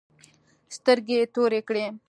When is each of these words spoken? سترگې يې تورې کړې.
سترگې 0.75 1.17
يې 1.21 1.25
تورې 1.33 1.61
کړې. 1.67 1.85